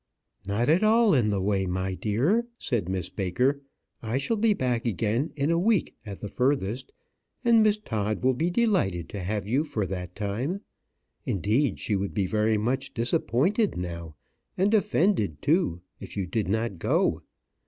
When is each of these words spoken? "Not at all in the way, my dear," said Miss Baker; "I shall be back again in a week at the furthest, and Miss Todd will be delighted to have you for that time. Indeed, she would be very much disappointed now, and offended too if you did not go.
"Not 0.47 0.67
at 0.67 0.81
all 0.83 1.13
in 1.13 1.29
the 1.29 1.39
way, 1.39 1.67
my 1.67 1.93
dear," 1.93 2.47
said 2.57 2.89
Miss 2.89 3.07
Baker; 3.07 3.61
"I 4.01 4.17
shall 4.17 4.35
be 4.35 4.55
back 4.55 4.83
again 4.83 5.31
in 5.35 5.51
a 5.51 5.59
week 5.59 5.93
at 6.07 6.21
the 6.21 6.27
furthest, 6.27 6.91
and 7.45 7.61
Miss 7.61 7.77
Todd 7.77 8.23
will 8.23 8.33
be 8.33 8.49
delighted 8.49 9.09
to 9.09 9.21
have 9.21 9.45
you 9.45 9.63
for 9.63 9.85
that 9.85 10.15
time. 10.15 10.61
Indeed, 11.27 11.77
she 11.77 11.95
would 11.95 12.15
be 12.15 12.25
very 12.25 12.57
much 12.57 12.95
disappointed 12.95 13.77
now, 13.77 14.15
and 14.57 14.73
offended 14.73 15.39
too 15.39 15.81
if 15.99 16.17
you 16.17 16.25
did 16.25 16.47
not 16.47 16.79
go. 16.79 17.21